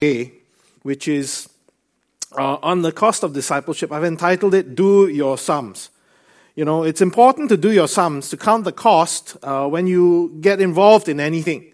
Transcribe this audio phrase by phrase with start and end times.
[0.00, 1.48] Which is
[2.36, 3.90] uh, on the cost of discipleship.
[3.90, 5.90] I've entitled it Do Your Sums.
[6.54, 10.36] You know, it's important to do your sums, to count the cost uh, when you
[10.40, 11.72] get involved in anything.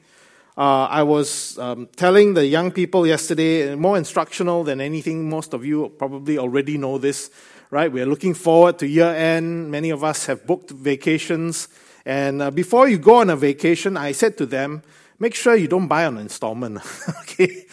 [0.58, 5.28] Uh, I was um, telling the young people yesterday, more instructional than anything.
[5.30, 7.30] Most of you probably already know this,
[7.70, 7.90] right?
[7.90, 9.70] We're looking forward to year end.
[9.70, 11.68] Many of us have booked vacations.
[12.04, 14.82] And uh, before you go on a vacation, I said to them,
[15.18, 16.78] make sure you don't buy on installment,
[17.22, 17.64] okay?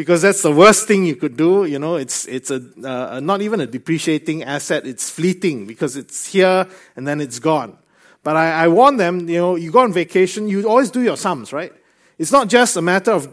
[0.00, 1.66] Because that's the worst thing you could do.
[1.66, 4.86] You know, it's, it's a, uh, not even a depreciating asset.
[4.86, 7.76] It's fleeting because it's here and then it's gone.
[8.22, 11.18] But I, I warn them, you know, you go on vacation, you always do your
[11.18, 11.70] sums, right?
[12.16, 13.28] It's not just a matter of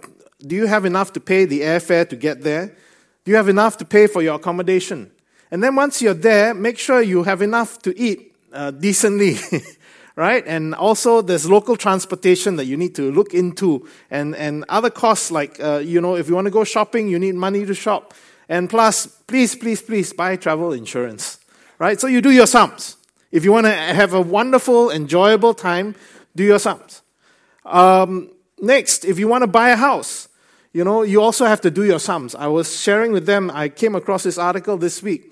[0.45, 2.75] do you have enough to pay the airfare to get there?
[3.23, 5.09] Do you have enough to pay for your accommodation?
[5.49, 9.37] And then once you're there, make sure you have enough to eat uh, decently.
[10.17, 10.43] right?
[10.47, 15.29] And also there's local transportation that you need to look into and, and other costs
[15.29, 18.15] like, uh, you know, if you want to go shopping, you need money to shop.
[18.49, 21.39] And plus, please, please, please buy travel insurance,
[21.77, 21.99] right?
[21.99, 22.97] So you do your sums.
[23.31, 25.93] If you want to have a wonderful, enjoyable time,
[26.35, 27.03] do your sums.
[27.63, 30.29] Um, next, if you want to buy a house,
[30.73, 32.33] you know, you also have to do your sums.
[32.33, 35.31] I was sharing with them, I came across this article this week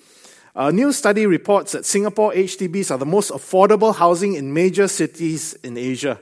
[0.55, 5.53] a new study reports that Singapore HDBs are the most affordable housing in major cities
[5.63, 6.19] in Asia.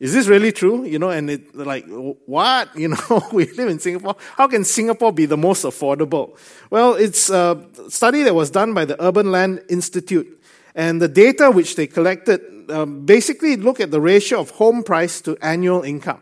[0.00, 0.84] Is this really true?
[0.84, 2.70] You know, and it like what?
[2.76, 4.16] You know, we live in Singapore.
[4.36, 6.36] How can Singapore be the most affordable?
[6.70, 10.42] Well, it's a study that was done by the Urban Land Institute,
[10.74, 15.20] and the data which they collected um, basically look at the ratio of home price
[15.20, 16.20] to annual income.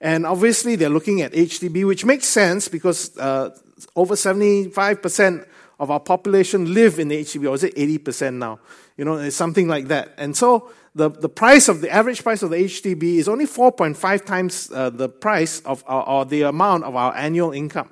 [0.00, 3.50] And obviously, they're looking at HDB, which makes sense because uh,
[3.96, 5.44] over 75%
[5.78, 8.58] of our population live in the HDB, or is it 80% now?
[8.96, 10.14] You know, it's something like that.
[10.18, 14.24] And so the, the price of the average price of the HDB is only 4.5
[14.24, 17.90] times uh, the price of our, or the amount of our annual income.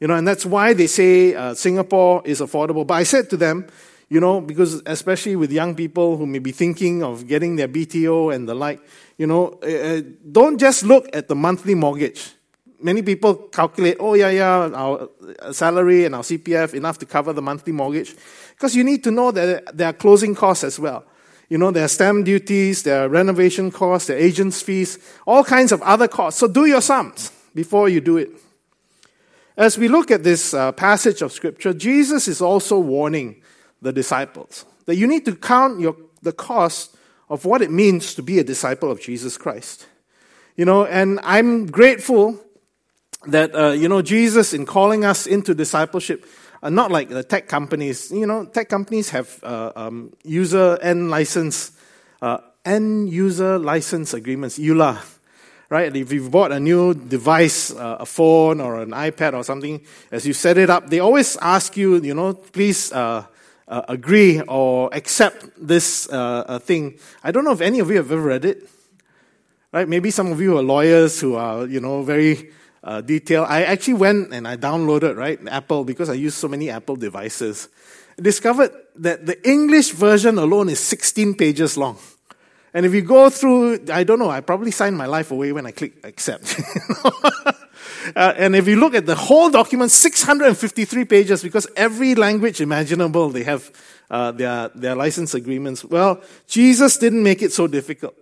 [0.00, 2.86] You know, and that's why they say uh, Singapore is affordable.
[2.86, 3.66] But I said to them,
[4.08, 8.34] you know, because especially with young people who may be thinking of getting their BTO
[8.34, 8.80] and the like,
[9.18, 12.32] you know, uh, uh, don't just look at the monthly mortgage
[12.82, 15.08] many people calculate, oh, yeah, yeah, our
[15.52, 18.14] salary and our CPF enough to cover the monthly mortgage.
[18.50, 21.04] Because you need to know that there are closing costs as well.
[21.48, 25.42] You know, there are stamp duties, there are renovation costs, there are agents' fees, all
[25.42, 26.40] kinds of other costs.
[26.40, 28.30] So do your sums before you do it.
[29.56, 33.42] As we look at this uh, passage of Scripture, Jesus is also warning
[33.82, 36.96] the disciples that you need to count your, the cost
[37.28, 39.86] of what it means to be a disciple of Jesus Christ.
[40.56, 42.38] You know, and I'm grateful
[43.26, 46.26] that, uh, you know, Jesus, in calling us into discipleship,
[46.62, 48.10] are not like the tech companies.
[48.10, 51.72] You know, tech companies have uh, um, user end license,
[52.22, 55.02] uh, end user license agreements, EULA,
[55.68, 55.94] right?
[55.94, 59.80] If you've bought a new device, uh, a phone or an iPad or something,
[60.10, 63.24] as you set it up, they always ask you, you know, please uh,
[63.68, 66.98] uh, agree or accept this uh, thing.
[67.22, 68.68] I don't know if any of you have ever read it,
[69.72, 69.88] right?
[69.88, 72.50] Maybe some of you are lawyers who are, you know, very
[72.82, 73.44] uh, detail.
[73.48, 77.68] I actually went and I downloaded, right, Apple, because I use so many Apple devices.
[78.18, 81.98] I discovered that the English version alone is 16 pages long.
[82.72, 85.66] And if you go through, I don't know, I probably signed my life away when
[85.66, 86.60] I click accept.
[87.04, 93.30] uh, and if you look at the whole document, 653 pages, because every language imaginable,
[93.30, 93.72] they have
[94.08, 95.84] uh, their, their license agreements.
[95.84, 98.14] Well, Jesus didn't make it so difficult.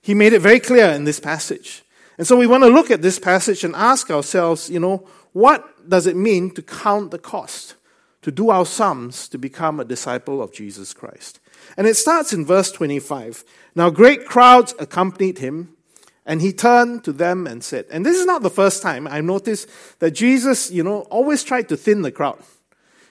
[0.00, 1.83] He made it very clear in this passage.
[2.16, 5.88] And so we want to look at this passage and ask ourselves, you know, what
[5.88, 7.74] does it mean to count the cost,
[8.22, 11.40] to do our sums to become a disciple of Jesus Christ?
[11.76, 13.44] And it starts in verse 25.
[13.74, 15.76] Now great crowds accompanied him,
[16.24, 19.24] and he turned to them and said, and this is not the first time I've
[19.24, 22.42] noticed that Jesus, you know, always tried to thin the crowd.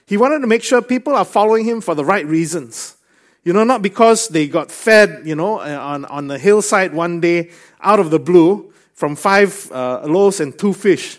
[0.06, 2.96] He wanted to make sure people are following him for the right reasons.
[3.44, 7.20] You know, not because they got fed, you know, uh, on, on the hillside one
[7.20, 7.50] day
[7.80, 11.18] out of the blue, from five uh, loaves and two fish,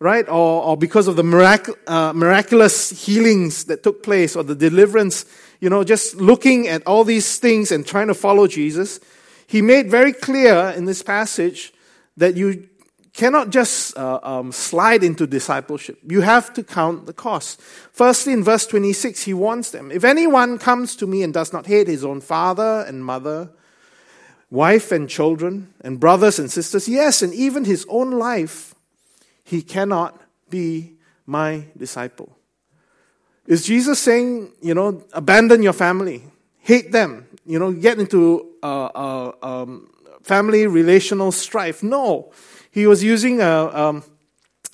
[0.00, 0.28] right?
[0.28, 5.24] Or, or because of the mirac- uh, miraculous healings that took place or the deliverance,
[5.60, 9.00] you know, just looking at all these things and trying to follow Jesus,
[9.46, 11.72] he made very clear in this passage
[12.16, 12.68] that you
[13.16, 15.98] cannot just uh, um, slide into discipleship.
[16.06, 17.60] You have to count the cost.
[17.92, 21.66] Firstly, in verse 26, he warns them If anyone comes to me and does not
[21.66, 23.50] hate his own father and mother,
[24.50, 28.74] wife and children, and brothers and sisters, yes, and even his own life,
[29.44, 30.20] he cannot
[30.50, 30.92] be
[31.26, 32.36] my disciple.
[33.46, 36.22] Is Jesus saying, you know, abandon your family,
[36.58, 38.52] hate them, you know, get into
[40.22, 41.82] family relational strife?
[41.82, 42.32] No.
[42.70, 44.02] He was using a,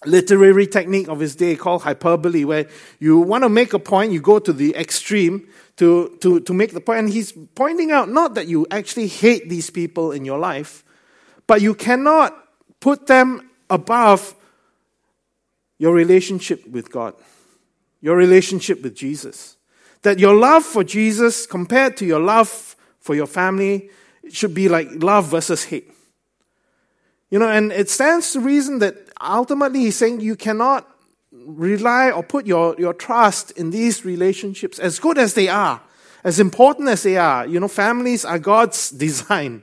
[0.04, 2.66] literary technique of his day called hyperbole, where
[2.98, 5.46] you want to make a point, you go to the extreme
[5.76, 7.00] to, to, to make the point.
[7.00, 10.84] And he's pointing out not that you actually hate these people in your life,
[11.46, 12.36] but you cannot
[12.80, 14.34] put them above
[15.78, 17.14] your relationship with God,
[18.00, 19.56] your relationship with Jesus.
[20.02, 23.90] That your love for Jesus compared to your love for your family
[24.30, 25.92] should be like love versus hate.
[27.30, 30.88] You know, and it stands to reason that ultimately he's saying you cannot
[31.46, 35.80] rely or put your, your trust in these relationships, as good as they are,
[36.24, 37.46] as important as they are.
[37.46, 39.62] You know, families are God's design.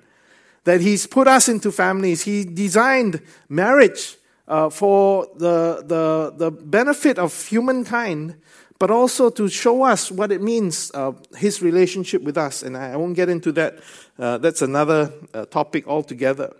[0.65, 2.23] That He's put us into families.
[2.23, 4.17] He designed marriage
[4.47, 8.35] uh, for the, the, the benefit of humankind,
[8.77, 12.61] but also to show us what it means, uh, His relationship with us.
[12.61, 13.79] And I won't get into that.
[14.17, 16.53] Uh, that's another uh, topic altogether.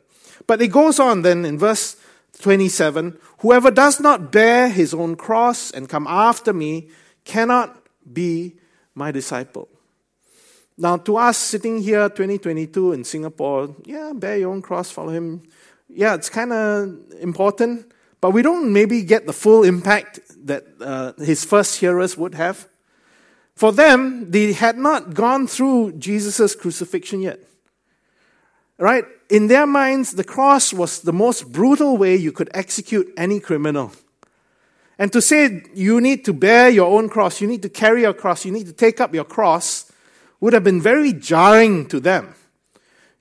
[0.48, 1.98] But it goes on then in verse
[2.42, 6.90] 27 Whoever does not bear his own cross and come after me
[7.24, 7.78] cannot
[8.12, 8.56] be
[8.96, 9.70] my disciple.
[10.78, 15.44] Now, to us sitting here 2022 in Singapore, yeah, bear your own cross, follow him.
[15.90, 17.92] Yeah, it's kind of important,
[18.22, 22.68] but we don't maybe get the full impact that uh, his first hearers would have.
[23.56, 27.40] For them, they had not gone through Jesus' crucifixion yet.
[28.80, 29.06] Right?
[29.30, 33.92] In their minds, the cross was the most brutal way you could execute any criminal.
[34.98, 38.14] And to say you need to bear your own cross, you need to carry your
[38.14, 39.92] cross, you need to take up your cross,
[40.40, 42.34] would have been very jarring to them.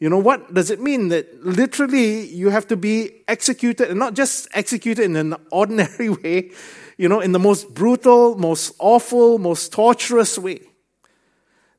[0.00, 4.14] You know, what does it mean that literally you have to be executed, and not
[4.14, 6.52] just executed in an ordinary way,
[6.96, 10.60] you know, in the most brutal, most awful, most torturous way?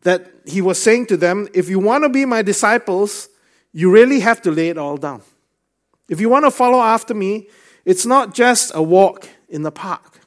[0.01, 3.29] That he was saying to them, if you want to be my disciples,
[3.71, 5.21] you really have to lay it all down.
[6.07, 7.47] If you want to follow after me,
[7.85, 10.19] it's not just a walk in the park.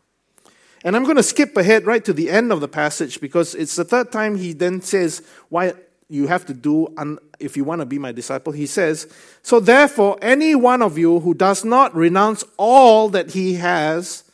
[0.85, 3.77] And I'm going to skip ahead right to the end of the passage because it's
[3.77, 5.75] the third time he then says why
[6.09, 8.53] you have to do and if you want to be my disciple.
[8.53, 9.13] He says,
[9.43, 14.25] So therefore, any one of you who does not renounce all that he has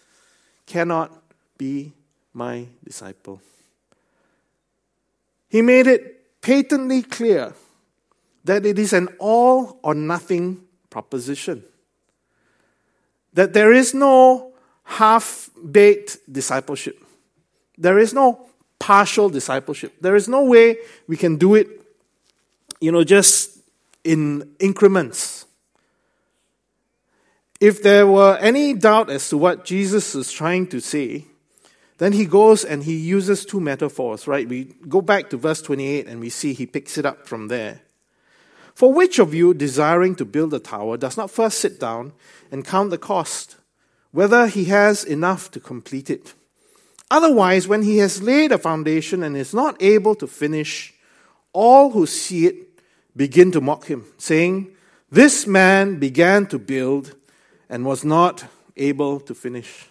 [0.67, 1.13] cannot
[1.57, 1.93] be
[2.33, 3.41] my disciple.
[5.49, 7.55] He made it patently clear
[8.45, 11.63] that it is an all or nothing proposition.
[13.35, 14.53] That there is no
[14.85, 17.05] half baked discipleship.
[17.77, 18.49] There is no
[18.79, 19.95] partial discipleship.
[20.01, 21.69] There is no way we can do it,
[22.81, 23.59] you know, just
[24.05, 25.47] in increments.
[27.61, 31.25] If there were any doubt as to what Jesus is trying to say,
[31.99, 34.49] then he goes and he uses two metaphors, right?
[34.49, 37.81] We go back to verse 28 and we see he picks it up from there.
[38.79, 42.13] For which of you, desiring to build a tower, does not first sit down
[42.53, 43.57] and count the cost,
[44.13, 46.33] whether he has enough to complete it?
[47.11, 50.95] Otherwise, when he has laid a foundation and is not able to finish,
[51.53, 52.55] all who see it
[53.17, 54.69] begin to mock him, saying,
[55.11, 57.17] This man began to build
[57.69, 58.45] and was not
[58.77, 59.89] able to finish.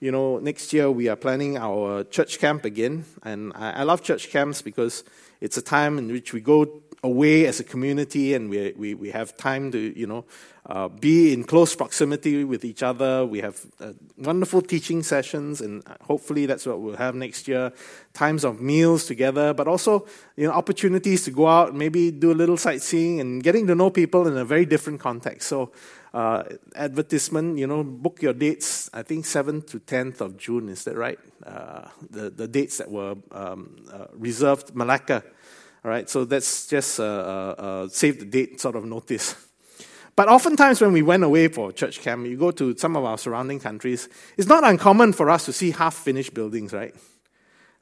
[0.00, 4.30] You know, next year we are planning our church camp again, and I, love church
[4.30, 5.04] camps because
[5.42, 9.10] it's a time in which we go away as a community and we, we, we
[9.10, 10.24] have time to, you know,
[10.68, 13.24] uh, be in close proximity with each other.
[13.24, 17.72] We have uh, wonderful teaching sessions, and hopefully that's what we'll have next year.
[18.12, 22.34] Times of meals together, but also you know opportunities to go out, maybe do a
[22.34, 25.48] little sightseeing, and getting to know people in a very different context.
[25.48, 25.72] So,
[26.12, 26.42] uh,
[26.74, 28.90] advertisement, you know, book your dates.
[28.92, 31.18] I think seventh to tenth of June is that right?
[31.46, 35.24] Uh, the the dates that were um, uh, reserved Malacca
[35.84, 39.34] all right, so that's just a, a, a save the date sort of notice.
[40.18, 43.16] But oftentimes, when we went away for church camp, you go to some of our
[43.16, 46.92] surrounding countries, it's not uncommon for us to see half finished buildings, right?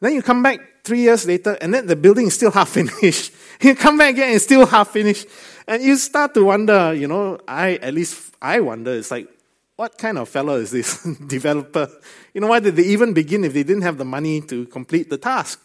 [0.01, 3.33] Then you come back three years later, and then the building is still half finished.
[3.63, 5.27] you come back again, and still half finished.
[5.67, 9.29] And you start to wonder, you know, I, at least I wonder, it's like,
[9.77, 11.89] what kind of fellow is this developer?
[12.35, 15.09] You know, why did they even begin if they didn't have the money to complete
[15.09, 15.59] the task?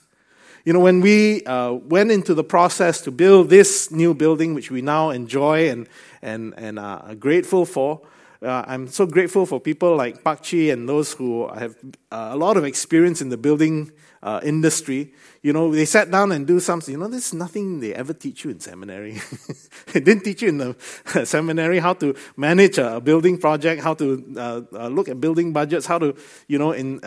[0.63, 4.69] You know, when we uh, went into the process to build this new building, which
[4.69, 5.87] we now enjoy and,
[6.21, 8.01] and, and are grateful for,
[8.43, 11.75] uh, I'm so grateful for people like Pak Chi and those who have
[12.11, 13.91] uh, a lot of experience in the building
[14.23, 15.13] uh, industry.
[15.43, 16.91] You know, they sat down and do something.
[16.91, 19.19] You know, there's nothing they ever teach you in seminary.
[19.93, 20.75] they didn't teach you in the
[21.25, 25.99] seminary how to manage a building project, how to uh, look at building budgets, how
[25.99, 26.15] to,
[26.47, 26.99] you know, in,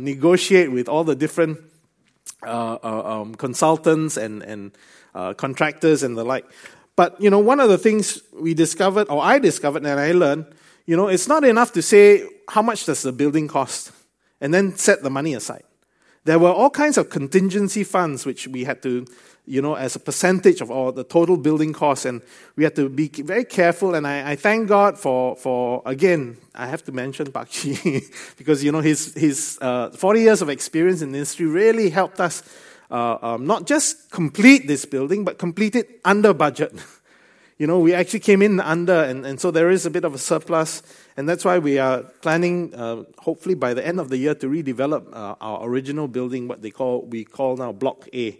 [0.00, 1.58] negotiate with all the different
[2.44, 4.72] uh, uh, um, consultants and, and
[5.14, 6.44] uh, contractors and the like.
[6.96, 10.46] But, you know, one of the things we discovered, or I discovered and I learned,
[10.86, 13.92] you know, it's not enough to say, how much does the building cost?
[14.40, 15.64] And then set the money aside.
[16.28, 19.06] There were all kinds of contingency funds which we had to,
[19.46, 22.20] you know, as a percentage of all the total building costs, and
[22.54, 23.94] we had to be very careful.
[23.94, 27.48] And I, I thank God for, for again, I have to mention Pak
[28.36, 32.20] because you know his his uh, 40 years of experience in the industry really helped
[32.20, 32.42] us
[32.90, 36.74] uh, um, not just complete this building, but complete it under budget.
[37.58, 40.12] you know, we actually came in under, and, and so there is a bit of
[40.12, 40.82] a surplus,
[41.18, 44.46] and that's why we are planning, uh, hopefully by the end of the year, to
[44.46, 48.38] redevelop uh, our original building, what they call we call now Block A,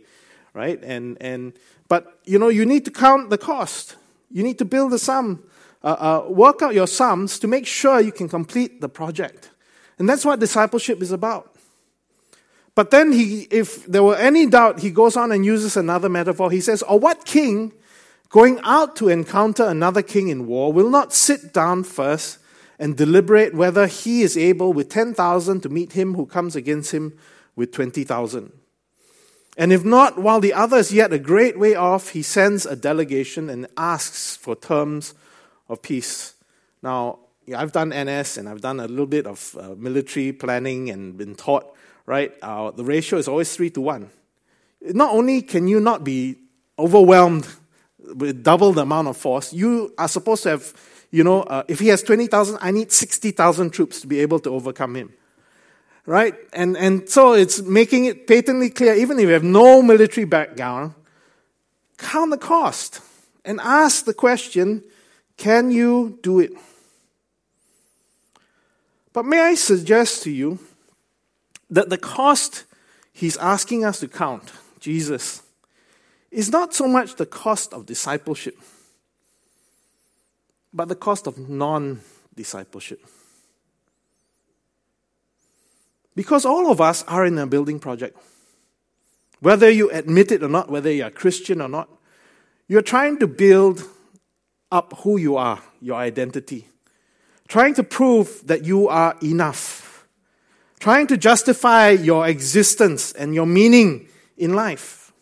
[0.54, 0.80] right?
[0.84, 1.54] And and
[1.88, 3.96] but you know, you need to count the cost.
[4.30, 5.42] You need to build the sum,
[5.82, 9.50] uh, uh, work out your sums to make sure you can complete the project,
[9.98, 11.56] and that's what discipleship is about.
[12.76, 16.52] But then he, if there were any doubt, he goes on and uses another metaphor.
[16.52, 17.72] He says, "Or what king?"
[18.30, 22.38] going out to encounter another king in war will not sit down first
[22.78, 27.18] and deliberate whether he is able with 10,000 to meet him who comes against him
[27.56, 28.52] with 20,000.
[29.56, 32.76] And if not, while the other is yet a great way off, he sends a
[32.76, 35.14] delegation and asks for terms
[35.68, 36.34] of peace.
[36.80, 37.18] Now,
[37.54, 41.34] I've done NS and I've done a little bit of uh, military planning and been
[41.34, 41.74] taught,
[42.06, 42.32] right?
[42.40, 44.10] Uh, the ratio is always three to one.
[44.80, 46.36] Not only can you not be
[46.78, 47.48] overwhelmed
[47.98, 50.72] with double the amount of force, you are supposed to have,
[51.10, 54.50] you know, uh, if he has 20,000, I need 60,000 troops to be able to
[54.50, 55.12] overcome him.
[56.06, 56.34] Right?
[56.52, 60.94] And, and so it's making it patently clear, even if you have no military background,
[61.98, 63.00] count the cost
[63.44, 64.82] and ask the question
[65.36, 66.52] can you do it?
[69.12, 70.58] But may I suggest to you
[71.70, 72.64] that the cost
[73.12, 75.42] he's asking us to count, Jesus,
[76.30, 78.58] is not so much the cost of discipleship,
[80.72, 82.00] but the cost of non
[82.34, 83.04] discipleship.
[86.14, 88.18] Because all of us are in a building project.
[89.40, 91.88] Whether you admit it or not, whether you're Christian or not,
[92.66, 93.84] you're trying to build
[94.70, 96.66] up who you are, your identity.
[97.46, 100.06] Trying to prove that you are enough.
[100.80, 105.12] Trying to justify your existence and your meaning in life.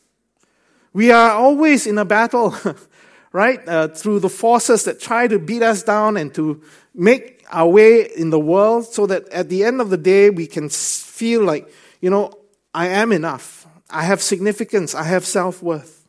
[0.93, 2.55] We are always in a battle,
[3.37, 3.69] right?
[3.69, 6.63] Uh, through the forces that try to beat us down and to
[6.95, 10.47] make our way in the world so that at the end of the day we
[10.47, 12.33] can feel like, you know,
[12.73, 13.67] I am enough.
[13.91, 14.95] I have significance.
[14.95, 16.09] I have self worth.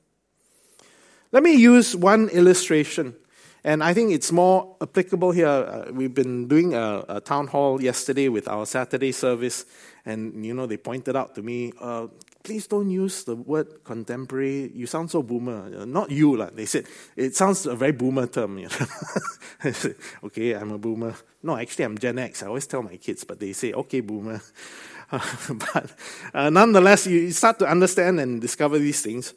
[1.34, 3.14] Let me use one illustration.
[3.62, 5.48] And I think it's more applicable here.
[5.48, 9.66] Uh, we've been doing a, a, town hall yesterday with our Saturday service,
[10.06, 12.08] and you know they pointed out to me, uh,
[12.48, 14.72] please don't use the word contemporary.
[14.74, 15.86] You sound so boomer.
[15.86, 16.86] Not you, like they said.
[17.18, 18.58] It sounds a very boomer term.
[18.58, 19.72] You know?
[19.74, 21.14] said, okay, I'm a boomer.
[21.44, 22.44] No, actually, I'm Gen X.
[22.44, 24.42] I always tell my kids, but they say, okay, boomer.
[25.12, 25.92] but
[26.34, 29.34] uh, nonetheless, you start to understand and discover these things.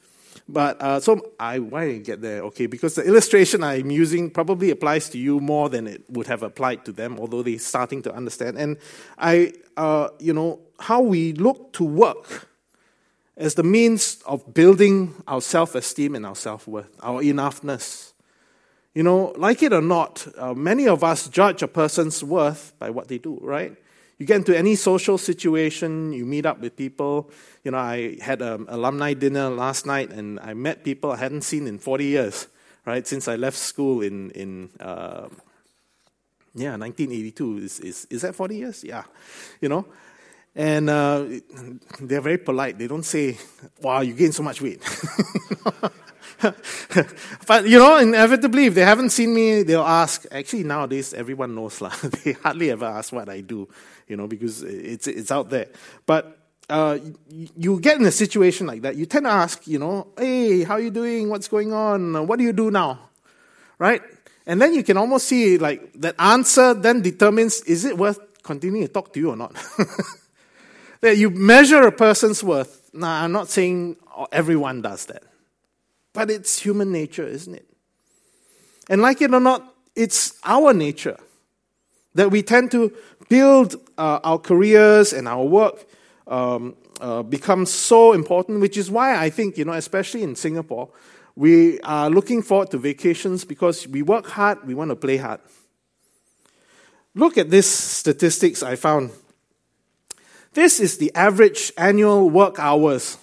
[0.49, 2.43] But uh, so I why did I get there?
[2.43, 6.45] Okay, because the illustration I'm using probably applies to you more than it would have
[6.45, 8.57] applied to them, although they're starting to understand.
[8.57, 8.77] And
[9.19, 12.50] I, uh, you know, how we look to work
[13.41, 18.13] as the means of building our self esteem and our self worth, our enoughness.
[18.95, 22.91] You know, like it or not, uh, many of us judge a person's worth by
[22.91, 23.75] what they do, right?
[24.19, 27.31] You get into any social situation, you meet up with people.
[27.65, 31.43] You know, I had an alumni dinner last night and I met people I hadn't
[31.43, 32.47] seen in 40 years,
[32.85, 33.07] right?
[33.07, 35.29] Since I left school in, in uh,
[36.55, 37.59] yeah, 1982.
[37.59, 38.85] Is, is, is that 40 years?
[38.85, 39.05] Yeah.
[39.63, 39.87] You know,
[40.55, 41.25] and uh,
[42.01, 42.79] they're very polite.
[42.79, 43.39] They don't say,
[43.81, 44.83] wow, you gained so much weight.
[47.47, 50.27] but, you know, inevitably, if they haven't seen me, they'll ask.
[50.31, 51.81] Actually, nowadays, everyone knows.
[51.81, 51.95] lah.
[52.25, 53.69] they hardly ever ask what I do,
[54.09, 55.69] you know, because it's, it's out there.
[56.05, 56.37] But
[56.69, 60.65] uh, you get in a situation like that, you tend to ask, you know, hey,
[60.65, 61.29] how are you doing?
[61.29, 62.27] What's going on?
[62.27, 63.11] What do you do now?
[63.79, 64.03] Right?
[64.47, 68.87] And then you can almost see, like, that answer then determines is it worth continuing
[68.87, 69.55] to talk to you or not?
[71.01, 72.91] that you measure a person's worth.
[72.93, 73.97] Now, I'm not saying
[74.33, 75.23] everyone does that,
[76.13, 77.67] but it's human nature, isn't it?
[78.89, 81.19] And like it or not, it's our nature
[82.15, 82.93] that we tend to
[83.29, 85.87] build uh, our careers and our work
[86.27, 90.91] um, uh, become so important, which is why I think, you know, especially in Singapore,
[91.37, 95.41] we are looking forward to vacations because we work hard, we want to play hard.
[97.15, 99.11] Look at these statistics I found
[100.53, 103.19] this is the average annual work hours.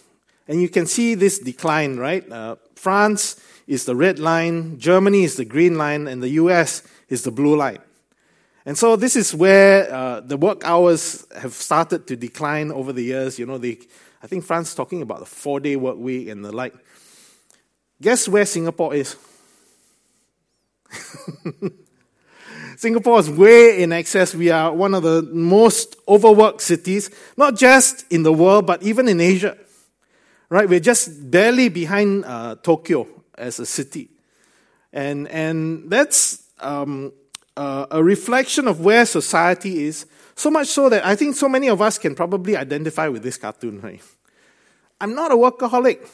[0.48, 2.29] And you can see this decline, right?
[2.31, 7.24] Uh, France is the red line, Germany is the green line, and the US is
[7.24, 7.79] the blue line.
[8.65, 13.03] And so this is where uh, the work hours have started to decline over the
[13.03, 13.39] years.
[13.39, 13.79] You know, they,
[14.22, 16.74] I think France talking about the four day work week and the like.
[18.01, 19.15] Guess where Singapore is?
[22.77, 24.36] Singapore is way in excess.
[24.36, 29.07] We are one of the most overworked cities, not just in the world, but even
[29.07, 29.57] in Asia.
[30.49, 30.67] Right?
[30.67, 34.09] We're just barely behind uh, Tokyo as a city.
[34.93, 37.11] And, and that's um,
[37.55, 40.05] uh, a reflection of where society is.
[40.35, 43.37] So much so that I think so many of us can probably identify with this
[43.37, 43.81] cartoon.
[43.81, 44.01] Right?
[45.01, 46.07] I'm not a workaholic.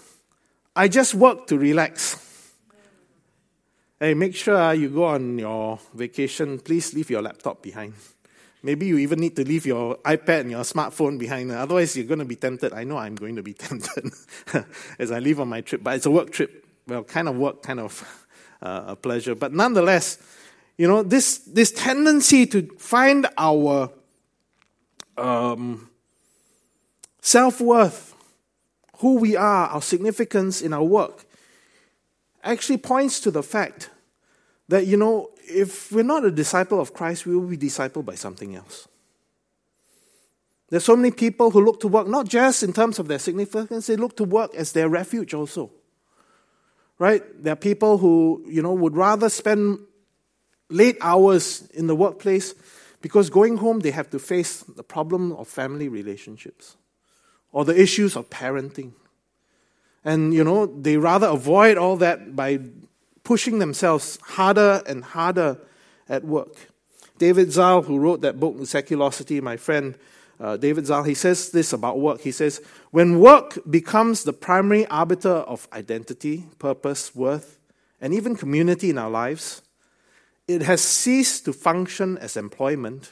[0.75, 2.19] I just work to relax.
[3.99, 7.93] Hey, make sure you go on your vacation, please leave your laptop behind.
[8.65, 11.51] Maybe you even need to leave your iPad and your smartphone behind.
[11.51, 12.71] Otherwise, you're going to be tempted.
[12.71, 14.09] I know I'm going to be tempted
[14.97, 16.65] as I leave on my trip, but it's a work trip.
[16.87, 18.25] Well, kind of work, kind of
[18.61, 19.35] uh, a pleasure.
[19.35, 20.17] But nonetheless,
[20.77, 23.91] you know, this, this tendency to find our
[25.17, 25.89] um,
[27.21, 28.15] self worth,
[28.99, 31.25] who we are, our significance in our work,
[32.45, 33.89] actually points to the fact
[34.69, 38.15] that, you know, if we're not a disciple of Christ, we will be discipled by
[38.15, 38.87] something else.
[40.69, 43.87] There's so many people who look to work not just in terms of their significance,
[43.87, 45.71] they look to work as their refuge also.
[46.97, 47.21] Right?
[47.43, 49.79] There are people who, you know, would rather spend
[50.69, 52.55] late hours in the workplace
[53.01, 56.77] because going home they have to face the problem of family relationships
[57.51, 58.93] or the issues of parenting.
[60.03, 62.59] And, you know, they rather avoid all that by
[63.23, 65.57] pushing themselves harder and harder
[66.09, 66.69] at work.
[67.17, 69.95] David Zahl, who wrote that book, Seculosity, my friend
[70.39, 72.21] uh, David Zahl, he says this about work.
[72.21, 72.61] He says,
[72.91, 77.59] When work becomes the primary arbiter of identity, purpose, worth,
[78.01, 79.61] and even community in our lives,
[80.47, 83.11] it has ceased to function as employment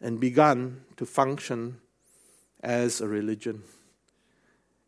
[0.00, 1.80] and begun to function
[2.62, 3.62] as a religion.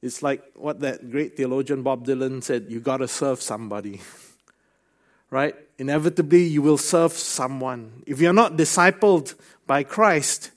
[0.01, 4.01] It's like what that great theologian Bob Dylan said you got to serve somebody.
[5.31, 5.55] right?
[5.79, 8.03] Inevitably, you will serve someone.
[8.07, 9.35] If you're not discipled
[9.67, 10.51] by Christ,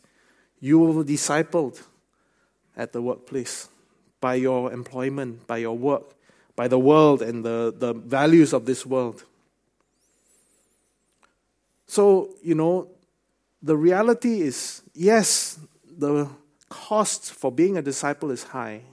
[0.59, 1.81] you will be discipled
[2.77, 3.67] at the workplace,
[4.19, 6.15] by your employment, by your work,
[6.55, 9.23] by the world and the, the values of this world.
[11.87, 12.87] So, you know,
[13.61, 16.29] the reality is yes, the
[16.69, 18.83] cost for being a disciple is high.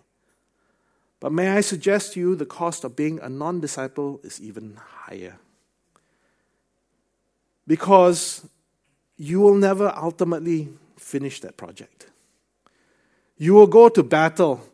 [1.20, 4.76] But may I suggest to you the cost of being a non disciple is even
[4.76, 5.36] higher.
[7.66, 8.46] Because
[9.16, 12.06] you will never ultimately finish that project.
[13.36, 14.64] You will go to battle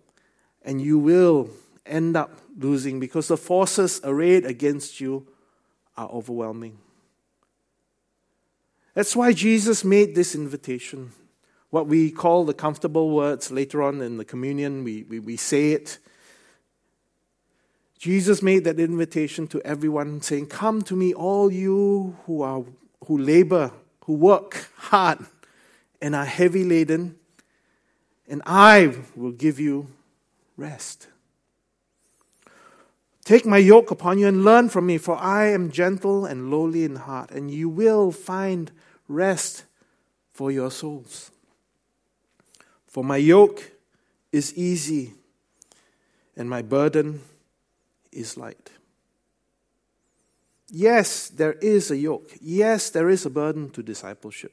[0.62, 1.50] and you will
[1.87, 5.26] end up losing because the forces arrayed against you
[5.96, 6.78] are overwhelming.
[8.94, 11.12] That's why Jesus made this invitation.
[11.70, 15.72] What we call the comfortable words later on in the communion, we, we, we say
[15.72, 15.98] it.
[18.05, 22.62] Jesus made that invitation to everyone, saying, Come to me, all you who, are,
[23.07, 23.71] who labor,
[24.05, 25.21] who work hard,
[26.03, 27.17] and are heavy laden,
[28.29, 29.88] and I will give you
[30.59, 31.09] rest.
[33.25, 36.85] Take my yoke upon you and learn from me, for I am gentle and lowly
[36.85, 38.71] in heart, and you will find
[39.09, 39.64] rest
[40.31, 41.31] for your souls.
[42.87, 43.73] For my yoke
[44.31, 45.14] is easy
[46.37, 47.23] and my burden
[48.14, 48.70] is light.
[50.70, 52.33] Yes, there is a yoke.
[52.40, 54.53] Yes, there is a burden to discipleship.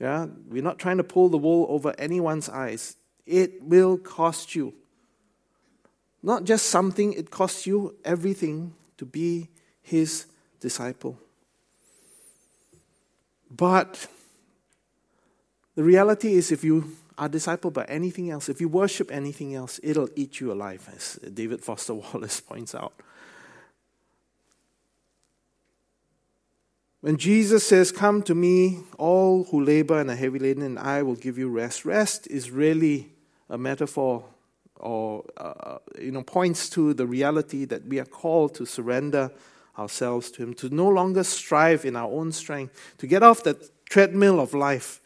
[0.00, 2.96] Yeah, we're not trying to pull the wool over anyone's eyes.
[3.26, 4.74] It will cost you.
[6.22, 9.48] Not just something, it costs you everything to be
[9.82, 10.26] his
[10.60, 11.18] disciple.
[13.50, 14.06] But
[15.74, 19.78] the reality is, if you are discipled by anything else, if you worship anything else,
[19.82, 22.94] it'll eat you alive, as David Foster Wallace points out.
[27.00, 31.02] When Jesus says, Come to me, all who labor and are heavy laden, and I
[31.02, 33.10] will give you rest, rest is really
[33.50, 34.24] a metaphor
[34.76, 39.30] or uh, you know points to the reality that we are called to surrender
[39.78, 43.84] ourselves to Him, to no longer strive in our own strength, to get off that
[43.84, 45.01] treadmill of life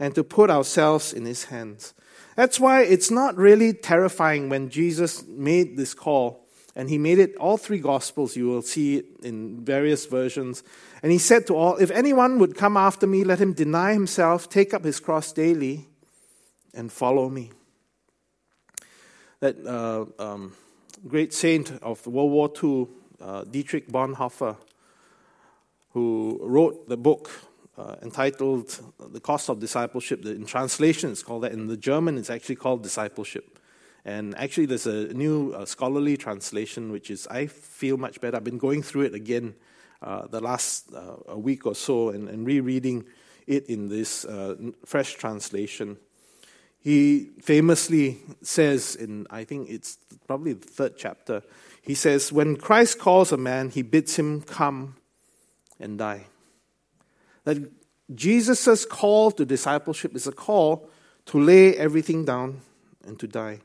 [0.00, 1.94] and to put ourselves in His hands.
[2.34, 7.36] That's why it's not really terrifying when Jesus made this call, and He made it
[7.36, 8.34] all three Gospels.
[8.34, 10.64] You will see it in various versions.
[11.02, 14.48] And He said to all, If anyone would come after me, let him deny himself,
[14.48, 15.86] take up his cross daily,
[16.72, 17.50] and follow me.
[19.40, 20.54] That uh, um,
[21.06, 22.86] great saint of World War II,
[23.20, 24.56] uh, Dietrich Bonhoeffer,
[25.92, 27.30] who wrote the book
[27.80, 30.24] uh, entitled The Cost of Discipleship.
[30.24, 31.52] In translation, it's called that.
[31.52, 33.58] In the German, it's actually called Discipleship.
[34.04, 38.36] And actually, there's a new uh, scholarly translation, which is, I feel much better.
[38.36, 39.54] I've been going through it again
[40.02, 43.04] uh, the last uh, a week or so and, and rereading
[43.46, 45.96] it in this uh, fresh translation.
[46.78, 51.42] He famously says, in I think it's probably the third chapter,
[51.82, 54.96] he says, When Christ calls a man, he bids him come
[55.78, 56.26] and die.
[57.50, 57.72] That
[58.14, 60.88] Jesus' call to discipleship is a call
[61.26, 62.60] to lay everything down
[63.04, 63.58] and to die.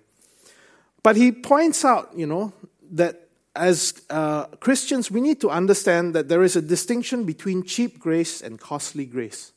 [1.03, 2.51] But he points out, you know,
[2.93, 7.99] that as uh, Christians, we need to understand that there is a distinction between cheap
[7.99, 9.51] grace and costly grace.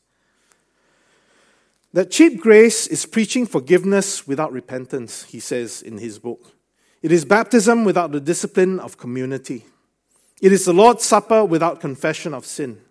[1.93, 6.51] That cheap grace is preaching forgiveness without repentance, he says in his book.
[7.01, 9.65] It is baptism without the discipline of community.
[10.39, 12.81] It is the Lord's Supper without confession of sin.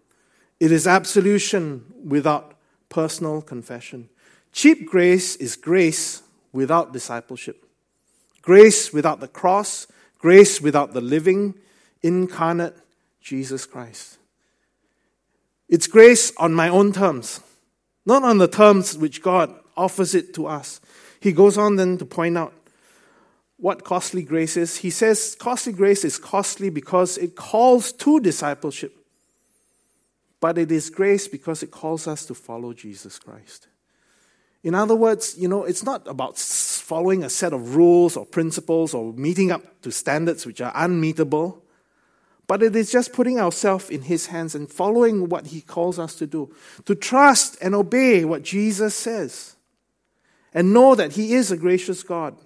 [0.61, 2.55] It is absolution without
[2.89, 4.09] personal confession.
[4.53, 7.65] Cheap grace is grace without discipleship.
[8.43, 9.87] Grace without the cross,
[10.19, 11.55] grace without the living,
[12.03, 12.75] incarnate
[13.21, 14.19] Jesus Christ.
[15.69, 17.41] It's grace on my own terms,
[18.07, 20.81] not on the terms which God offers it to us.
[21.21, 22.55] He goes on then to point out
[23.59, 24.79] what costly grace is.
[24.79, 28.97] He says costly grace is costly because it calls to discipleship,
[30.41, 33.69] but it is grace because it calls us to follow Jesus Christ.
[34.63, 38.93] In other words, you know, it's not about following a set of rules or principles
[38.95, 41.63] or meeting up to standards which are unmeetable,
[42.47, 46.15] but it is just putting ourselves in His hands and following what He calls us
[46.17, 46.53] to do.
[46.87, 49.57] To trust and obey what Jesus says,
[50.55, 52.37] and know that He is a gracious God,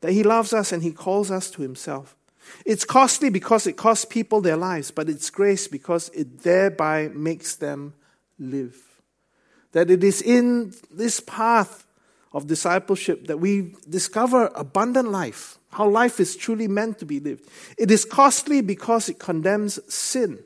[0.00, 2.16] that He loves us and He calls us to Himself.
[2.64, 7.56] It's costly because it costs people their lives, but it's grace because it thereby makes
[7.56, 7.94] them
[8.38, 8.76] live.
[9.72, 11.86] That it is in this path
[12.32, 17.48] of discipleship that we discover abundant life, how life is truly meant to be lived.
[17.76, 20.38] It is costly because it condemns sin,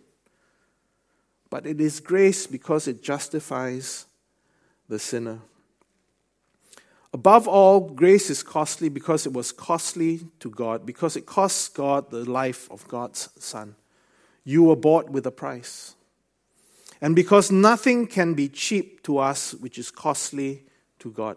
[1.51, 4.07] but it is grace because it justifies
[4.89, 5.41] the sinner.
[7.15, 12.11] Above all, grace is costly because it was costly to God, because it costs God
[12.11, 13.77] the life of God's Son.
[14.45, 15.95] You were bought with a price.
[17.03, 20.65] And because nothing can be cheap to us which is costly
[21.01, 21.37] to God.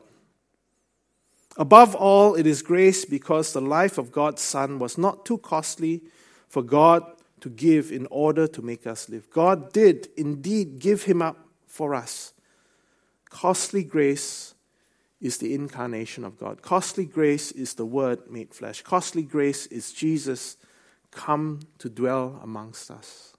[1.57, 6.03] Above all, it is grace because the life of God's Son was not too costly
[6.47, 7.03] for God
[7.41, 9.29] to give in order to make us live.
[9.29, 12.33] God did indeed give him up for us.
[13.29, 14.55] Costly grace
[15.25, 16.61] is the incarnation of God.
[16.61, 18.83] Costly grace is the Word made flesh.
[18.83, 20.55] Costly grace is Jesus
[21.09, 23.33] come to dwell amongst us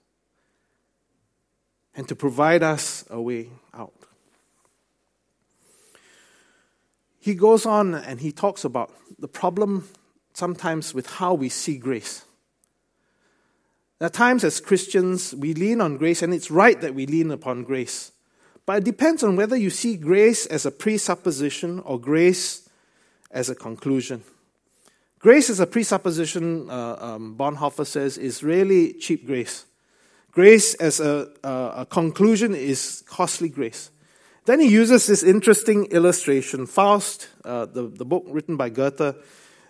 [1.95, 3.93] and to provide us a way out.
[7.19, 9.87] He goes on and he talks about the problem
[10.33, 12.25] sometimes with how we see grace.
[14.01, 17.63] At times, as Christians, we lean on grace, and it's right that we lean upon
[17.63, 18.11] grace.
[18.67, 22.67] But it depends on whether you see grace as a presupposition or grace
[23.31, 24.23] as a conclusion.
[25.19, 29.65] Grace as a presupposition, uh, um, Bonhoeffer says, is really cheap grace.
[30.31, 33.89] Grace as a, a conclusion is costly grace.
[34.43, 36.65] Then he uses this interesting illustration.
[36.65, 39.15] Faust, uh, the, the book written by Goethe,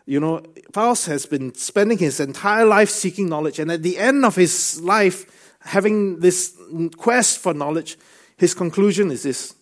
[0.08, 0.42] you know,
[0.74, 4.82] Faust has been spending his entire life seeking knowledge, and at the end of his
[4.82, 6.58] life, having this
[6.98, 7.98] quest for knowledge,
[8.38, 9.56] his conclusion is this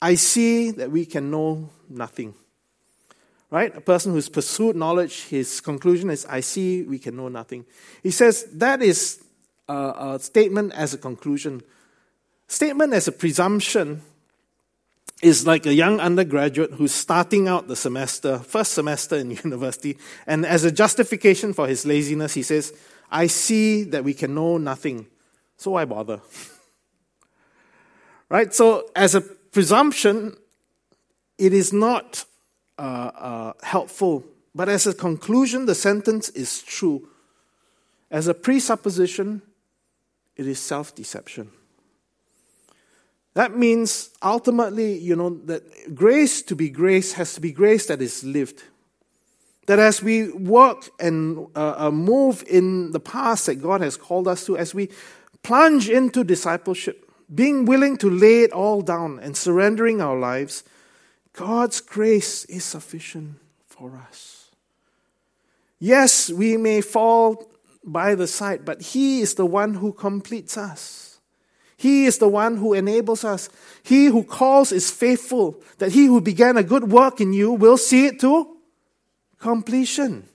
[0.00, 2.34] I see that we can know nothing.
[3.50, 3.74] Right?
[3.74, 7.64] A person who's pursued knowledge, his conclusion is I see we can know nothing.
[8.02, 9.24] He says that is
[9.68, 11.62] a, a statement as a conclusion.
[12.46, 14.02] Statement as a presumption
[15.22, 20.46] is like a young undergraduate who's starting out the semester, first semester in university, and
[20.46, 22.72] as a justification for his laziness, he says,
[23.10, 25.06] I see that we can know nothing,
[25.56, 26.20] so why bother?
[28.28, 28.52] right?
[28.52, 30.36] So, as a presumption,
[31.38, 32.24] it is not
[32.78, 37.08] uh, uh, helpful, but as a conclusion, the sentence is true.
[38.10, 39.42] As a presupposition,
[40.36, 41.50] it is self deception.
[43.34, 48.02] That means ultimately, you know, that grace to be grace has to be grace that
[48.02, 48.64] is lived.
[49.66, 54.26] That as we work and uh, uh, move in the path that God has called
[54.26, 54.88] us to, as we
[55.42, 60.64] plunge into discipleship, being willing to lay it all down and surrendering our lives,
[61.32, 63.36] God's grace is sufficient
[63.66, 64.50] for us.
[65.78, 67.50] Yes, we may fall
[67.84, 71.08] by the side, but He is the one who completes us.
[71.78, 73.48] He is the one who enables us.
[73.84, 77.76] He who calls is faithful, that he who began a good work in you will
[77.76, 78.56] see it to
[79.38, 80.28] completion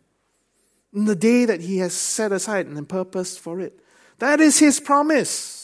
[0.93, 3.77] in the day that he has set aside and purposed for it.
[4.19, 5.62] That is his promise.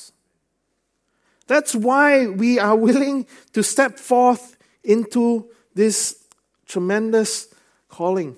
[1.50, 6.24] That's why we are willing to step forth into this
[6.68, 7.48] tremendous
[7.90, 8.36] calling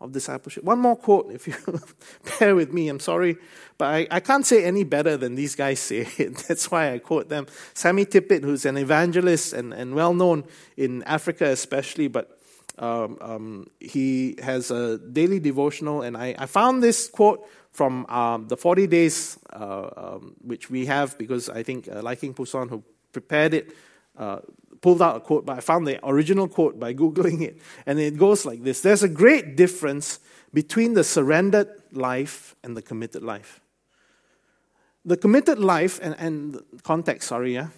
[0.00, 0.64] of discipleship.
[0.64, 1.54] One more quote, if you
[2.40, 2.88] bear with me.
[2.88, 3.36] I'm sorry,
[3.78, 6.36] but I, I can't say any better than these guys say it.
[6.48, 7.46] That's why I quote them.
[7.74, 10.42] Sammy Tippit, who's an evangelist and, and well known
[10.76, 12.40] in Africa especially, but
[12.78, 18.48] um, um, he has a daily devotional, and I, I found this quote from um,
[18.48, 22.82] the 40 days, uh, um, which we have because I think uh, Liking Pusan, who
[23.12, 23.76] prepared it,
[24.16, 24.40] uh,
[24.80, 27.60] pulled out a quote, but I found the original quote by Googling it.
[27.86, 30.20] And it goes like this There's a great difference
[30.52, 33.60] between the surrendered life and the committed life.
[35.04, 37.68] The committed life, and, and context, sorry, yeah.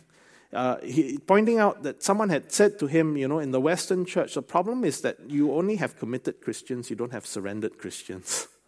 [0.52, 4.04] Uh, he, pointing out that someone had said to him, you know, in the Western
[4.04, 8.48] church, the problem is that you only have committed Christians, you don't have surrendered Christians.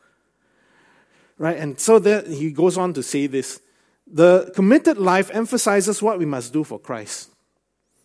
[1.42, 1.56] right?
[1.56, 3.60] And so there, he goes on to say this
[4.06, 7.30] the committed life emphasizes what we must do for Christ.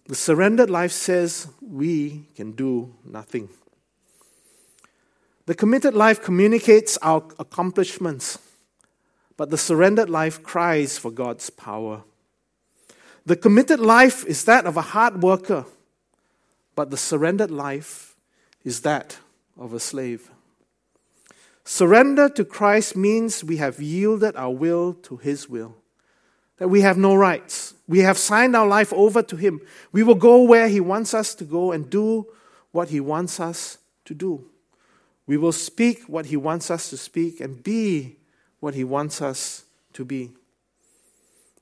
[0.08, 3.50] The surrendered life says we can do nothing.
[5.46, 8.40] The committed life communicates our accomplishments,
[9.38, 12.04] but the surrendered life cries for God's power.
[13.28, 15.66] The committed life is that of a hard worker,
[16.74, 18.16] but the surrendered life
[18.64, 19.20] is that
[19.60, 20.32] of a slave.
[21.70, 25.76] Surrender to Christ means we have yielded our will to His will
[26.60, 27.74] that we have no rights.
[27.90, 29.60] We have signed our life over to Him.
[29.92, 32.26] We will go where He wants us to go and do
[32.72, 34.50] what He wants us to do.
[35.26, 38.16] We will speak what He wants us to speak and be
[38.62, 40.32] what He wants us to be.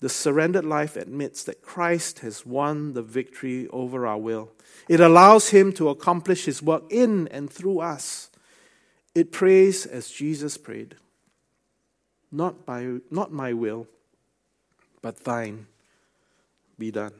[0.01, 4.51] The surrendered life admits that Christ has won the victory over our will.
[4.87, 8.29] It allows Him to accomplish His work in and through us.
[9.15, 10.95] It prays as Jesus prayed
[12.31, 13.87] Not, by, not my will
[15.01, 15.67] but thine
[16.77, 17.13] be done.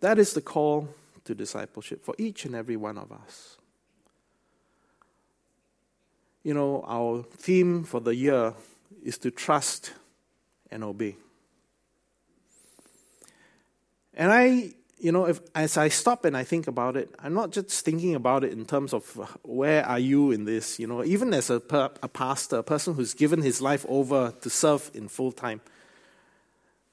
[0.00, 0.88] That is the call
[1.24, 3.56] to discipleship for each and every one of us.
[6.42, 8.54] You know, our theme for the year
[9.02, 9.92] is to trust
[10.70, 11.16] and obey.
[14.14, 17.52] And I you know, if as I stop and I think about it, I'm not
[17.52, 20.78] just thinking about it in terms of uh, where are you in this.
[20.78, 21.62] You know, even as a,
[22.02, 25.60] a pastor, a person who's given his life over to serve in full time,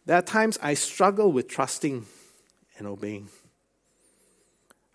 [0.06, 2.06] there are times I struggle with trusting
[2.78, 3.28] and obeying.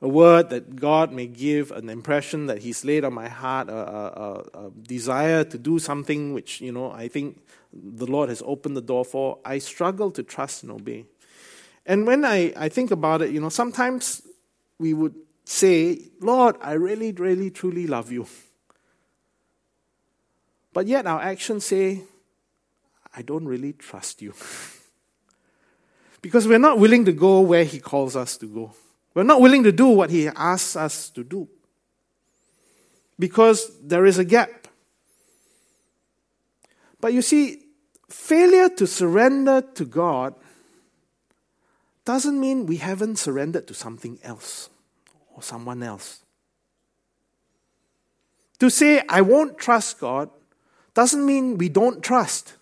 [0.00, 3.76] A word that God may give, an impression that He's laid on my heart, a,
[3.76, 7.40] a, a desire to do something which, you know, I think
[7.72, 11.06] the Lord has opened the door for, I struggle to trust and obey.
[11.84, 14.22] And when I, I think about it, you know, sometimes
[14.78, 15.14] we would
[15.44, 18.26] say, Lord, I really, really, truly love you.
[20.72, 22.02] But yet our actions say,
[23.14, 24.34] I don't really trust you.
[26.22, 28.72] because we're not willing to go where He calls us to go.
[29.14, 31.48] We're not willing to do what He asks us to do.
[33.18, 34.68] Because there is a gap.
[37.00, 37.64] But you see,
[38.08, 40.34] failure to surrender to God
[42.04, 44.68] doesn't mean we haven't surrendered to something else
[45.34, 46.22] or someone else.
[48.58, 50.30] To say, I won't trust God,
[50.94, 52.54] doesn't mean we don't trust.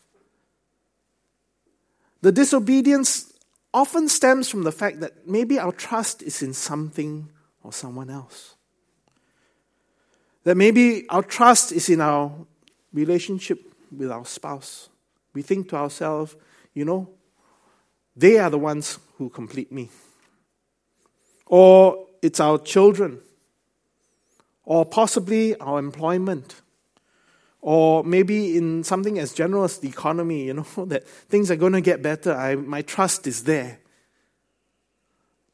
[2.23, 3.33] The disobedience
[3.73, 7.29] often stems from the fact that maybe our trust is in something
[7.63, 8.55] or someone else.
[10.45, 12.33] That maybe our trust is in our
[12.93, 13.61] relationship
[13.95, 14.89] with our spouse.
[15.35, 16.37] We think to ourselves,
[16.75, 17.09] you know,
[18.17, 19.91] they are the ones who complete me.
[21.45, 23.21] Or it's our children.
[24.65, 26.63] Or possibly our employment.
[27.61, 31.75] Or maybe in something as general as the economy, you know, that things are going
[31.75, 32.35] to get better.
[32.35, 33.81] I, my trust is there.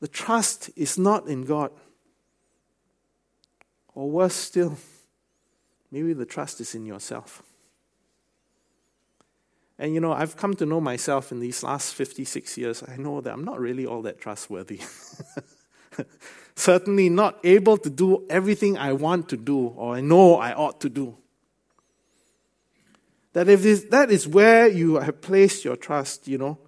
[0.01, 1.73] The trust is not in God.
[3.97, 4.77] Or worse still,
[5.91, 7.43] maybe the trust is in yourself.
[9.79, 12.83] And you know, I've come to know myself in these last 56 years.
[12.87, 14.81] I know that I'm not really all that trustworthy.
[16.57, 20.81] Certainly not able to do everything I want to do or I know I ought
[20.81, 21.17] to do.
[23.35, 26.59] That if this, that is where you have placed your trust, you know,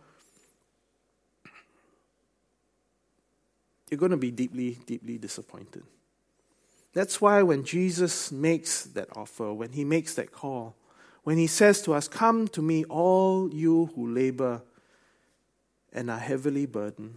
[3.91, 5.83] you're going to be deeply, deeply disappointed.
[6.93, 10.75] That's why when Jesus makes that offer, when he makes that call,
[11.29, 14.63] when he says to us, Come to me, all you who labor
[15.93, 17.17] and are heavily burdened,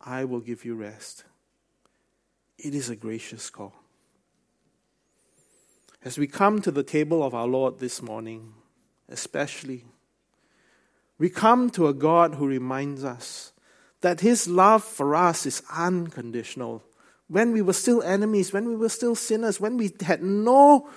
[0.00, 1.24] I will give you rest.
[2.56, 3.74] It is a gracious call.
[6.04, 8.52] As we come to the table of our Lord this morning,
[9.08, 9.86] especially,
[11.18, 13.50] we come to a God who reminds us
[14.02, 16.84] that His love for us is unconditional.
[17.26, 20.88] When we were still enemies, when we were still sinners, when we had no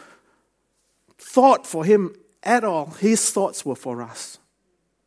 [1.23, 4.37] thought for Him at all, His thoughts were for us.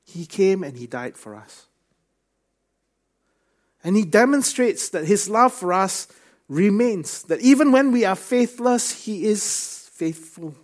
[0.05, 1.67] He came and He died for us.
[3.85, 6.09] And He demonstrates that His love for us
[6.49, 10.55] remains, that even when we are faithless, He is faithful.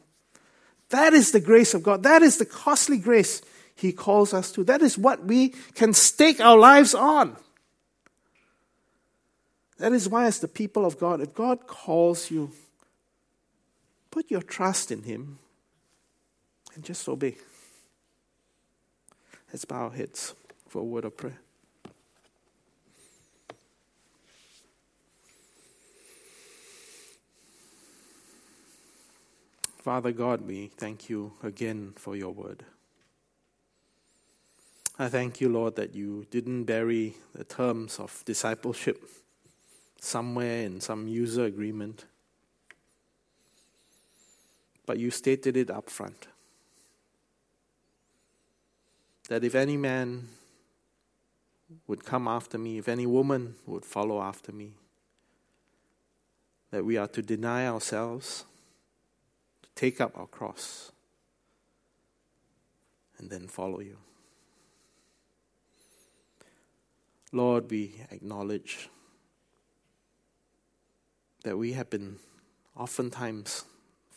[0.88, 2.02] That is the grace of God.
[2.02, 3.42] That is the costly grace
[3.74, 4.64] He calls us to.
[4.64, 7.36] That is what we can stake our lives on.
[9.78, 12.52] That is why, as the people of God, if God calls you,
[14.12, 15.40] put your trust in Him
[16.76, 17.36] and just obey.
[19.52, 20.34] Let's bow our heads
[20.68, 21.38] for a word of prayer.
[29.82, 32.62] Father God, we thank you again for your word.
[34.96, 39.02] I thank you, Lord, that you didn't bury the terms of discipleship
[40.00, 42.04] somewhere in some user agreement,
[44.86, 46.26] but you stated it up front.
[49.28, 50.28] That if any man
[51.86, 54.72] would come after me, if any woman would follow after me,
[56.70, 58.44] that we are to deny ourselves
[59.62, 60.90] to take up our cross,
[63.18, 63.96] and then follow you.
[67.30, 68.90] Lord, we acknowledge
[71.44, 72.18] that we have been
[72.76, 73.64] oftentimes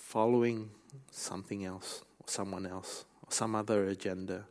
[0.05, 0.69] following
[1.09, 4.45] something else, or someone else, or some other agenda,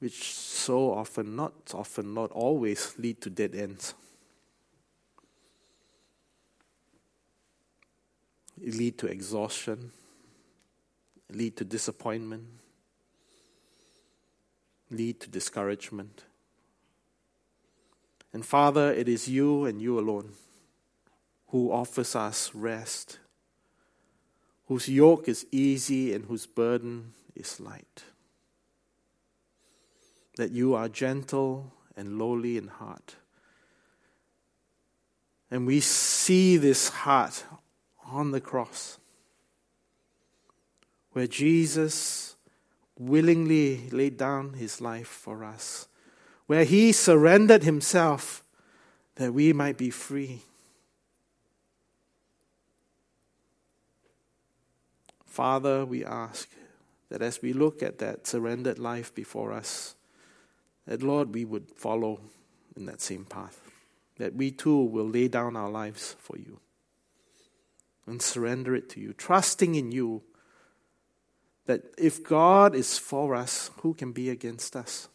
[0.00, 3.94] which so often, not often, not always, lead to dead ends.
[8.62, 9.92] It lead to exhaustion,
[11.32, 12.44] lead to disappointment,
[14.90, 16.24] lead to discouragement.
[18.30, 20.34] And Father, it is you and you alone
[21.50, 23.18] who offers us rest,
[24.68, 28.04] whose yoke is easy and whose burden is light.
[30.36, 33.16] That you are gentle and lowly in heart.
[35.50, 37.44] And we see this heart
[38.12, 38.98] on the cross,
[41.12, 42.36] where Jesus
[42.96, 45.88] willingly laid down his life for us,
[46.46, 48.44] where he surrendered himself
[49.16, 50.42] that we might be free.
[55.40, 56.50] Father, we ask
[57.08, 59.94] that as we look at that surrendered life before us,
[60.86, 62.20] that Lord, we would follow
[62.76, 63.58] in that same path,
[64.18, 66.60] that we too will lay down our lives for you
[68.06, 70.20] and surrender it to you, trusting in you
[71.64, 75.08] that if God is for us, who can be against us?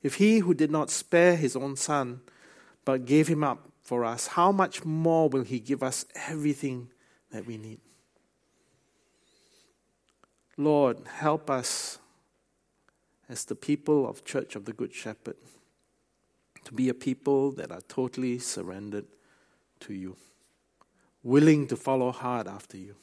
[0.00, 2.20] If he who did not spare his own son,
[2.84, 6.92] but gave him up for us, how much more will he give us everything
[7.32, 7.80] that we need?
[10.56, 11.98] Lord, help us
[13.28, 15.36] as the people of Church of the Good Shepherd
[16.64, 19.06] to be a people that are totally surrendered
[19.80, 20.16] to you
[21.26, 22.94] willing to follow hard after you.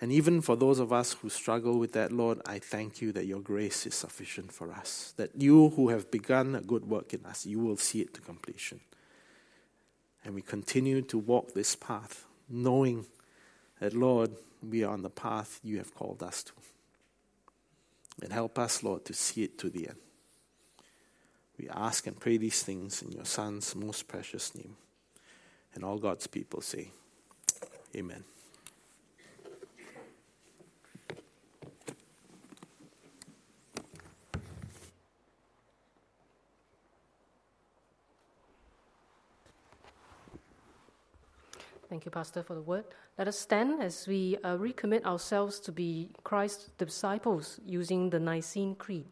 [0.00, 3.26] And even for those of us who struggle with that, Lord, I thank you that
[3.26, 5.14] your grace is sufficient for us.
[5.16, 8.20] That you who have begun a good work in us, you will see it to
[8.20, 8.78] completion.
[10.24, 13.06] And we continue to walk this path, knowing
[13.80, 14.30] that, Lord,
[14.62, 16.52] we are on the path you have called us to.
[18.22, 19.98] And help us, Lord, to see it to the end.
[21.58, 24.76] We ask and pray these things in your Son's most precious name.
[25.74, 26.90] And all God's people say,
[27.96, 28.24] Amen.
[41.88, 42.84] Thank you, Pastor, for the word.
[43.16, 48.74] Let us stand as we uh, recommit ourselves to be Christ's disciples using the Nicene
[48.74, 49.06] Creed.